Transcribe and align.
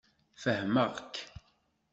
Fehmeɣ-k. 0.43 1.15